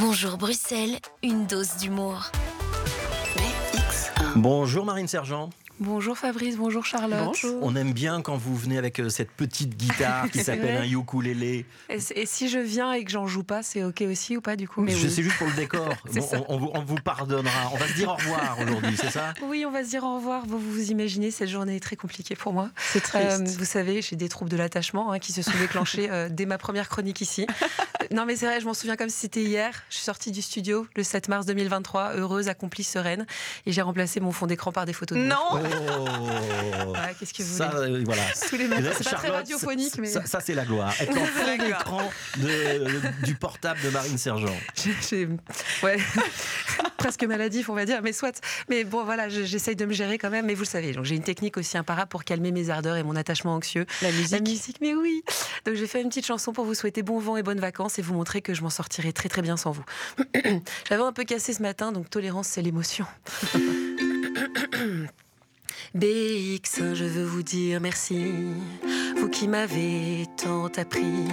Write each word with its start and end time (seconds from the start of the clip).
Bonjour 0.00 0.38
Bruxelles, 0.38 1.00
une 1.24 1.46
dose 1.46 1.74
d'humour. 1.80 2.30
Bonjour 4.36 4.84
Marine 4.84 5.08
Sergent. 5.08 5.50
Bonjour 5.80 6.16
Fabrice, 6.16 6.56
bonjour 6.56 6.84
Charlotte. 6.84 7.44
On 7.62 7.74
aime 7.74 7.92
bien 7.92 8.20
quand 8.20 8.36
vous 8.36 8.56
venez 8.56 8.78
avec 8.78 9.00
euh, 9.00 9.08
cette 9.08 9.30
petite 9.30 9.76
guitare 9.76 10.30
qui 10.30 10.38
s'appelle 10.44 10.76
un 10.76 10.84
ukulélé. 10.84 11.66
Et, 11.88 11.98
et, 12.14 12.26
si 12.26 12.48
je 12.48 12.58
viens 12.58 12.92
et 12.92 13.04
que 13.04 13.10
j'en 13.10 13.26
joue 13.26 13.42
pas, 13.42 13.62
c'est 13.62 13.82
ok 13.82 14.02
aussi 14.02 14.36
ou 14.36 14.40
pas 14.40 14.54
du 14.56 14.68
coup? 14.68 14.82
Mais 14.82 14.92
Je 14.92 15.08
sais 15.08 15.22
juste 15.22 15.38
pour 15.38 15.46
le 15.46 15.54
décor. 15.54 15.88
bon, 16.12 16.28
on, 16.32 16.44
on, 16.54 16.58
vous, 16.58 16.70
on, 16.74 16.82
vous, 16.82 16.96
pardonnera. 16.96 17.70
On 17.72 17.76
va 17.76 17.86
se 17.86 17.94
dire 17.94 18.08
au 18.08 18.14
revoir 18.14 18.56
aujourd'hui, 18.60 18.96
c'est 18.96 19.10
ça? 19.10 19.34
Oui, 19.42 19.64
on 19.66 19.70
va 19.70 19.84
se 19.84 19.90
dire 19.90 20.02
au 20.04 20.16
revoir. 20.16 20.46
Vous 20.46 20.58
vous 20.58 20.90
imaginez, 20.90 21.30
cette 21.30 21.48
journée 21.48 21.76
est 21.76 21.80
très 21.80 21.96
compliquée 21.96 22.34
pour 22.34 22.52
moi. 22.52 22.70
C'est 22.92 23.00
triste. 23.00 23.40
Euh, 23.40 23.44
vous 23.44 23.64
savez, 23.64 24.02
j'ai 24.02 24.16
des 24.16 24.28
troubles 24.28 24.50
de 24.50 24.56
l'attachement 24.56 25.12
hein, 25.12 25.18
qui 25.20 25.32
se 25.32 25.42
sont 25.42 25.58
déclenchés 25.60 26.08
euh, 26.10 26.28
dès 26.28 26.46
ma 26.46 26.58
première 26.58 26.88
chronique 26.88 27.20
ici. 27.20 27.46
Non 28.12 28.24
mais 28.26 28.36
c'est 28.36 28.46
vrai, 28.46 28.60
je 28.60 28.66
m'en 28.66 28.74
souviens 28.74 28.96
comme 28.96 29.08
si 29.08 29.18
c'était 29.18 29.42
hier. 29.42 29.72
Je 29.90 29.96
suis 29.96 30.04
sortie 30.04 30.32
du 30.32 30.42
studio 30.42 30.86
le 30.96 31.02
7 31.02 31.28
mars 31.28 31.46
2023, 31.46 32.14
heureuse, 32.16 32.48
accomplie, 32.48 32.84
sereine, 32.84 33.26
et 33.66 33.72
j'ai 33.72 33.82
remplacé 33.82 34.20
mon 34.20 34.32
fond 34.32 34.46
d'écran 34.46 34.72
par 34.72 34.86
des 34.86 34.92
photos 34.92 35.18
de 35.18 35.24
Non. 35.24 35.36
Oh. 35.52 35.58
Voilà, 36.86 37.14
Qu'est-ce 37.18 37.34
que 37.34 37.42
vous 37.42 37.56
ça, 37.56 37.68
voulez 37.68 38.00
euh, 38.00 38.02
voilà. 38.04 38.22
Tous 38.48 38.56
les 38.56 38.68
matins, 38.68 38.90
c'est 38.96 39.04
pas 39.10 39.16
très 39.16 39.28
radiophonique, 39.28 39.98
mais 39.98 40.08
ça, 40.08 40.24
ça 40.24 40.40
c'est 40.40 40.54
la 40.54 40.64
gloire. 40.64 40.92
Être 41.00 41.16
en 41.16 41.24
fond 41.24 41.56
d'écran 41.56 42.10
de, 42.38 43.24
du 43.26 43.34
portable 43.34 43.80
de 43.82 43.90
Marine 43.90 44.18
Sergent. 44.18 44.56
J'ai, 45.08 45.28
ouais, 45.82 45.98
presque 46.98 47.24
maladif, 47.24 47.70
on 47.70 47.74
va 47.74 47.86
dire, 47.86 48.02
mais 48.02 48.12
soit. 48.12 48.38
Mais 48.68 48.84
bon, 48.84 49.04
voilà, 49.04 49.30
j'essaye 49.30 49.76
de 49.76 49.86
me 49.86 49.94
gérer 49.94 50.18
quand 50.18 50.28
même. 50.28 50.44
Mais 50.44 50.54
vous 50.54 50.64
le 50.64 50.66
savez, 50.66 50.92
donc 50.92 51.06
j'ai 51.06 51.14
une 51.14 51.22
technique 51.22 51.56
aussi 51.56 51.78
imparable 51.78 52.10
pour 52.10 52.24
calmer 52.24 52.52
mes 52.52 52.68
ardeurs 52.68 52.96
et 52.96 53.02
mon 53.02 53.16
attachement 53.16 53.54
anxieux. 53.54 53.86
La 54.02 54.12
musique. 54.12 54.30
La 54.32 54.40
musique, 54.40 54.76
mais 54.82 54.94
oui. 54.94 55.22
Donc 55.64 55.76
j'ai 55.76 55.86
fait 55.86 56.02
une 56.02 56.08
petite 56.08 56.26
chanson 56.26 56.52
pour 56.52 56.66
vous 56.66 56.74
souhaiter 56.74 57.02
bon 57.02 57.18
vent 57.18 57.38
et 57.38 57.42
bonnes 57.42 57.60
vacances 57.60 57.98
et 57.98 58.02
vous 58.02 58.12
montrer 58.12 58.42
que 58.42 58.52
je 58.52 58.62
m'en 58.62 58.70
sortirai 58.70 59.14
très 59.14 59.30
très 59.30 59.40
bien 59.40 59.56
sans 59.56 59.70
vous. 59.70 59.84
J'avais 60.88 61.02
un 61.02 61.12
peu 61.12 61.24
cassé 61.24 61.54
ce 61.54 61.62
matin, 61.62 61.92
donc 61.92 62.10
tolérance, 62.10 62.48
c'est 62.48 62.62
l'émotion. 62.62 63.06
BX, 65.94 66.94
je 66.94 67.04
veux 67.04 67.24
vous 67.24 67.42
dire 67.42 67.80
merci, 67.80 68.34
vous 69.16 69.28
qui 69.28 69.48
m'avez 69.48 70.26
tant 70.36 70.66
appris. 70.66 71.24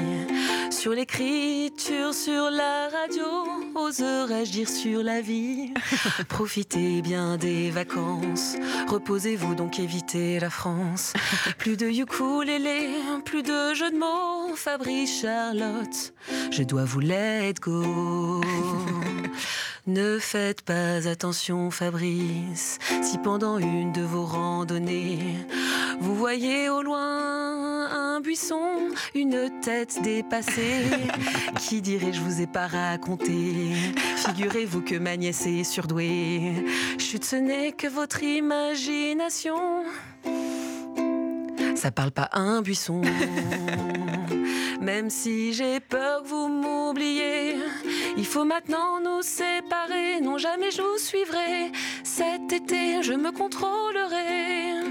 Sur 0.85 0.93
l'écriture, 0.93 2.13
sur 2.13 2.51
la 2.51 2.89
radio, 2.89 3.25
oserais-je 3.73 4.51
dire 4.51 4.69
sur 4.69 5.01
la 5.01 5.19
vie? 5.19 5.73
Profitez 6.29 7.01
bien 7.01 7.37
des 7.37 7.71
vacances, 7.71 8.55
reposez-vous 8.87 9.55
donc 9.55 9.79
évitez 9.79 10.39
la 10.39 10.51
France. 10.51 11.13
Plus 11.57 11.75
de 11.75 11.87
ukulélé, 11.87 12.89
plus 13.25 13.41
de 13.41 13.73
jeux 13.73 13.89
de 13.89 13.97
mots, 13.97 14.55
Fabrice 14.55 15.21
Charlotte, 15.21 16.13
je 16.51 16.61
dois 16.61 16.85
vous 16.85 16.99
let 16.99 17.55
go. 17.59 18.43
Ne 19.87 20.17
faites 20.17 20.63
pas 20.63 21.07
attention, 21.07 21.69
Fabrice, 21.69 22.79
si 23.03 23.19
pendant 23.19 23.59
une 23.59 23.91
de 23.91 24.01
vos 24.01 24.25
randonnées, 24.25 25.37
vous 25.99 26.15
voyez 26.15 26.69
au 26.69 26.81
loin 26.81 27.91
un 27.91 28.19
buisson, 28.19 28.63
une 29.13 29.51
tête 29.61 30.01
dépassée. 30.01 30.85
Qui 31.59 31.83
dirait 31.83 32.13
je 32.13 32.19
vous 32.19 32.41
ai 32.41 32.47
pas 32.47 32.65
raconté? 32.65 33.73
Figurez-vous 34.15 34.81
que 34.81 34.95
ma 34.95 35.17
nièce 35.17 35.45
est 35.45 35.63
surdouée. 35.63 36.65
Chut, 36.97 37.23
ce 37.23 37.35
n'est 37.35 37.71
que 37.71 37.87
votre 37.87 38.23
imagination. 38.23 39.83
Ça 41.75 41.91
parle 41.91 42.11
pas 42.11 42.29
un 42.33 42.63
buisson. 42.63 43.03
Même 44.85 45.09
si 45.09 45.51
j'ai 45.51 45.79
peur 45.79 46.21
que 46.21 46.27
vous 46.27 46.47
m'oubliez, 46.47 47.55
il 48.17 48.25
faut 48.25 48.45
maintenant 48.45 48.99
nous 49.03 49.23
séparer. 49.23 50.21
Non, 50.21 50.37
jamais 50.37 50.69
je 50.69 50.79
vous 50.79 50.99
suivrai. 50.99 51.71
Cet 52.03 52.53
été, 52.53 53.01
je 53.01 53.13
me 53.13 53.31
contrôlerai. 53.31 54.85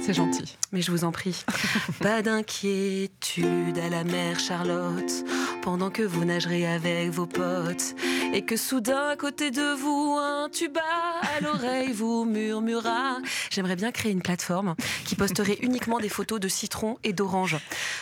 C'est 0.00 0.14
gentil. 0.14 0.56
Mais 0.70 0.82
je 0.82 0.92
vous 0.92 1.02
en 1.02 1.10
prie, 1.10 1.44
pas 2.00 2.22
d'inquiétude 2.22 3.76
à 3.78 3.88
la 3.88 4.04
mer 4.04 4.38
Charlotte, 4.38 5.24
pendant 5.62 5.90
que 5.90 6.04
vous 6.04 6.24
nagerez 6.24 6.66
avec 6.68 7.10
vos 7.10 7.26
potes, 7.26 7.96
et 8.34 8.42
que 8.42 8.56
soudain 8.56 9.10
à 9.10 9.16
côté 9.16 9.52
de 9.52 9.74
vous, 9.74 10.18
un 10.20 10.48
tuba 10.50 10.80
à 11.36 11.40
l'oreille 11.40 11.92
vous 11.92 12.24
murmura. 12.24 13.18
J'aimerais 13.48 13.76
bien 13.76 13.92
créer 13.92 14.10
une 14.10 14.22
plateforme 14.22 14.74
qui 15.04 15.14
posterait 15.14 15.58
uniquement 15.62 16.00
des 16.00 16.08
photos 16.08 16.40
de 16.40 16.48
citron 16.48 16.98
et 17.04 17.12
d'orange. 17.12 17.56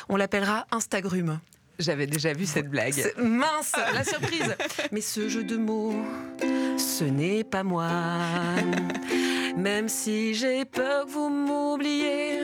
On 0.08 0.16
l'appellera 0.16 0.66
Instagrum. 0.72 1.38
J'avais 1.78 2.06
déjà 2.06 2.32
vu 2.32 2.46
cette 2.46 2.70
blague. 2.70 3.12
Mince, 3.18 3.72
la 3.92 4.04
surprise. 4.04 4.56
Mais 4.90 5.02
ce 5.02 5.28
jeu 5.28 5.44
de 5.44 5.58
mots, 5.58 6.02
ce 6.78 7.04
n'est 7.04 7.44
pas 7.44 7.62
moi. 7.62 7.90
Même 9.56 9.88
si 9.88 10.32
j'ai 10.32 10.64
peur 10.64 11.04
que 11.04 11.10
vous 11.10 11.28
m'oubliez, 11.28 12.40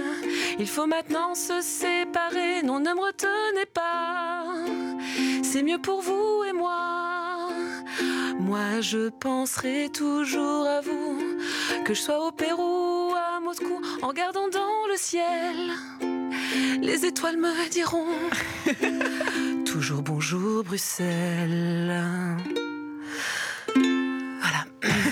il 0.59 0.66
faut 0.66 0.87
maintenant 0.87 1.34
se 1.34 1.62
séparer. 1.62 2.62
Non, 2.62 2.81
ne 2.81 2.91
me 2.91 3.00
retenez 3.00 3.66
pas. 3.72 4.44
C'est 5.43 5.62
mieux 5.62 5.81
pour 5.81 6.03
vous 6.03 6.44
et 6.44 6.53
moi. 6.53 6.97
Moi, 8.38 8.81
je 8.81 9.09
penserai 9.09 9.91
toujours 9.92 10.66
à 10.66 10.81
vous, 10.81 11.19
que 11.84 11.94
je 11.94 12.00
sois 12.00 12.26
au 12.26 12.31
Pérou 12.31 13.10
ou 13.10 13.14
à 13.14 13.41
Moscou, 13.41 13.81
en 14.03 14.09
regardant 14.09 14.48
dans 14.48 14.86
le 14.91 14.97
ciel. 14.97 15.72
Les 16.81 17.04
étoiles 17.04 17.36
me 17.36 17.69
diront 17.70 18.06
toujours 19.64 20.03
bonjour 20.03 20.64
Bruxelles. 20.64 21.94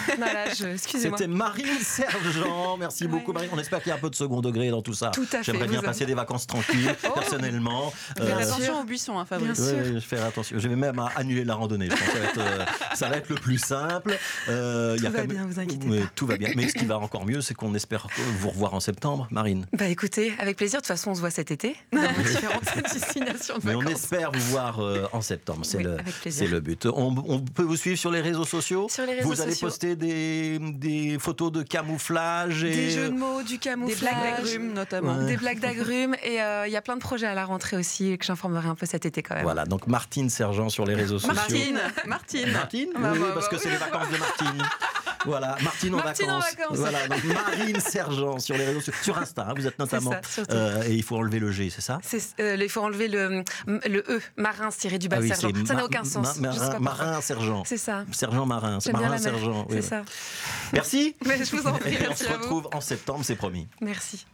C'était 0.86 1.26
Marine 1.26 1.78
Sergent. 1.80 2.76
Merci 2.78 3.04
ouais. 3.04 3.10
beaucoup, 3.10 3.32
Marine. 3.32 3.50
On 3.52 3.58
espère 3.58 3.80
qu'il 3.80 3.88
y 3.90 3.92
a 3.92 3.96
un 3.96 4.00
peu 4.00 4.10
de 4.10 4.14
second 4.14 4.40
degré 4.40 4.70
dans 4.70 4.82
tout 4.82 4.94
ça. 4.94 5.10
Tout 5.10 5.26
à 5.32 5.38
fait. 5.38 5.44
J'aimerais 5.44 5.68
bien 5.68 5.82
passer 5.82 6.06
des 6.06 6.14
vacances 6.14 6.46
tranquilles, 6.46 6.94
oh. 7.04 7.12
personnellement. 7.14 7.92
Euh, 8.20 8.26
Faire 8.26 8.38
attention 8.38 8.80
au 8.80 8.84
buisson, 8.84 9.18
hein, 9.18 9.24
Fabrice. 9.24 9.58
Oui, 9.58 9.72
je 9.84 9.92
vais 9.94 10.00
faire 10.00 10.24
attention. 10.24 10.58
Je 10.58 10.68
vais 10.68 10.76
même 10.76 11.00
annuler 11.16 11.44
la 11.44 11.54
randonnée. 11.54 11.88
Je 11.90 11.96
pense 11.96 12.00
que 12.00 12.12
ça 12.12 12.18
va 12.18 12.24
être, 12.26 12.38
euh, 12.38 12.64
ça 12.94 13.08
va 13.08 13.16
être 13.16 13.28
le 13.28 13.36
plus 13.36 13.58
simple. 13.58 14.16
Euh, 14.48 14.96
tout 14.96 15.02
y 15.02 15.06
a 15.06 15.10
va 15.10 15.18
même... 15.20 15.28
bien, 15.28 15.46
vous 15.46 15.58
inquiétez 15.60 15.88
pas. 15.88 16.06
Tout 16.14 16.26
va 16.26 16.36
bien. 16.36 16.50
Mais 16.56 16.68
ce 16.68 16.74
qui 16.74 16.84
va 16.84 16.98
encore 16.98 17.26
mieux, 17.26 17.40
c'est 17.40 17.54
qu'on 17.54 17.74
espère 17.74 18.06
vous 18.38 18.50
revoir 18.50 18.74
en 18.74 18.80
septembre, 18.80 19.26
Marine. 19.30 19.66
Bah 19.72 19.88
écoutez, 19.88 20.32
avec 20.38 20.56
plaisir. 20.56 20.78
De 20.78 20.82
toute 20.82 20.88
façon, 20.88 21.10
on 21.10 21.14
se 21.14 21.20
voit 21.20 21.30
cet 21.30 21.50
été 21.50 21.76
dans 21.92 22.00
différentes 22.22 22.64
destinations 22.92 23.58
de 23.58 23.62
Mais 23.64 23.72
vacances. 23.74 23.84
on 23.86 23.94
espère 23.94 24.32
vous 24.32 24.50
voir 24.50 24.80
euh, 24.80 25.06
en 25.12 25.20
septembre. 25.20 25.60
C'est 25.64 25.78
Oui, 25.78 26.48
le, 26.48 26.60
but. 26.60 26.86
On, 26.86 27.14
on 27.26 27.40
peut 27.40 27.62
vous 27.62 27.76
suivre 27.76 27.98
sur 27.98 28.10
les 28.10 28.20
réseaux 28.20 28.44
sociaux. 28.44 28.88
Sur 28.90 29.06
les 29.06 29.14
réseaux 29.14 29.28
vous 29.28 29.40
allez 29.40 29.52
sociaux. 29.52 29.66
poster 29.68 29.95
des, 29.96 30.58
des 30.60 31.18
photos 31.18 31.50
de 31.52 31.62
camouflage 31.62 32.64
et 32.64 32.70
Des 32.70 32.90
jeux 32.90 33.08
de 33.10 33.14
mots, 33.14 33.42
du 33.42 33.54
Des 33.54 33.58
camouflage. 33.58 34.00
blagues 34.00 34.36
d'agrumes, 34.36 34.72
notamment. 34.72 35.16
Ouais. 35.18 35.26
Des 35.26 35.36
blagues 35.36 35.60
d'agrumes 35.60 36.14
et 36.22 36.40
euh, 36.42 36.66
il 36.66 36.72
y 36.72 36.76
a 36.76 36.82
plein 36.82 36.94
de 36.96 37.00
projets 37.00 37.26
à 37.26 37.34
la 37.34 37.44
rentrée 37.44 37.76
aussi 37.76 38.16
que 38.18 38.24
j'informerai 38.24 38.68
un 38.68 38.74
peu 38.74 38.86
cet 38.86 39.06
été 39.06 39.22
quand 39.22 39.34
même. 39.34 39.44
Voilà, 39.44 39.64
donc 39.64 39.86
Martine 39.86 40.30
Sergent 40.30 40.68
sur 40.68 40.84
les 40.84 40.94
réseaux 40.94 41.18
sociaux. 41.18 41.34
Martine, 41.34 41.78
Martine. 42.06 42.52
Martine 42.52 42.88
Bah, 42.98 43.10
Oui, 43.12 43.18
bah, 43.20 43.26
parce 43.34 43.46
bah, 43.46 43.56
que 43.56 43.58
c'est 43.62 43.68
oui. 43.68 43.74
les 43.74 43.78
vacances 43.78 44.10
de 44.10 44.18
Martine. 44.18 44.62
Voilà, 45.26 45.56
Martine 45.62 45.94
en 45.94 45.98
Martine 45.98 46.30
en 46.30 46.38
vacances. 46.38 46.54
vacances. 46.56 46.78
Voilà, 46.78 47.08
donc 47.08 47.24
Marine 47.24 47.80
Sergent 47.80 48.38
sur 48.38 48.56
les 48.56 48.64
réseaux 48.64 48.80
sociaux. 48.80 49.02
Sur 49.02 49.18
Insta, 49.18 49.46
hein, 49.48 49.54
vous 49.56 49.66
êtes 49.66 49.78
notamment. 49.78 50.12
ça, 50.22 50.42
euh, 50.50 50.82
et 50.84 50.94
il 50.94 51.02
faut 51.02 51.16
enlever 51.16 51.38
le 51.38 51.50
G, 51.50 51.70
c'est 51.70 51.80
ça? 51.80 51.98
Euh, 52.40 52.56
il 52.60 52.68
faut 52.68 52.80
enlever 52.82 53.08
le, 53.08 53.42
le 53.66 54.04
E, 54.08 54.20
marin 54.36 54.68
tiré 54.70 54.98
du 54.98 55.08
bas 55.08 55.16
Ah 55.18 55.22
oui, 55.22 55.28
sergent. 55.28 55.50
c'est 55.54 55.66
Ça 55.66 55.74
n'a 55.74 55.80
ma- 55.80 55.84
aucun 55.86 56.02
ma- 56.02 56.04
sens. 56.04 56.38
pourquoi. 56.38 56.78
marin 56.80 57.20
Sergent. 57.20 57.62
C'est 57.66 57.76
ça. 57.76 58.04
Sergent 58.12 58.46
Marin. 58.46 58.78
Marin. 58.92 59.18
Sergent. 59.18 59.66
oui, 59.68 59.76
C'est 59.76 59.82
ça. 59.88 60.02
Merci. 60.72 61.14
Mais 61.26 61.44
je 61.44 61.56
vous 61.56 61.66
en 61.66 61.72
prie, 61.72 61.94
Et 61.94 61.98
on 61.98 62.08
merci 62.08 62.24
se 62.24 62.28
à 62.28 62.32
vous. 62.36 62.42
retrouve 62.42 62.68
en 62.72 62.80
septembre, 62.80 63.20
c'est 63.24 63.36
promis. 63.36 63.68
Merci. 63.80 64.26